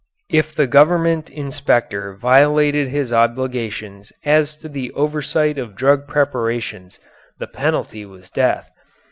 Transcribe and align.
If 0.31 0.55
the 0.55 0.65
government 0.65 1.29
inspector 1.29 2.15
violated 2.15 2.87
his 2.87 3.13
obligations 3.13 4.11
as 4.25 4.55
to 4.57 4.67
the 4.67 4.91
oversight 4.93 5.59
of 5.59 5.75
drug 5.75 6.07
preparations 6.07 6.97
the 7.37 7.45
penalty 7.45 8.03
was 8.07 8.31
death. 8.31 8.67